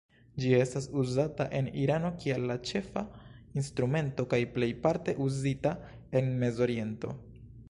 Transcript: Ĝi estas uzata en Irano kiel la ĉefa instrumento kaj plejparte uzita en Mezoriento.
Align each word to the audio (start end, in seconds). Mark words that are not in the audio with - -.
Ĝi 0.43 0.51
estas 0.59 0.87
uzata 1.01 1.45
en 1.59 1.67
Irano 1.81 2.11
kiel 2.23 2.47
la 2.53 2.57
ĉefa 2.71 3.05
instrumento 3.63 4.27
kaj 4.33 4.43
plejparte 4.57 5.19
uzita 5.31 5.79
en 6.23 6.37
Mezoriento. 6.45 7.19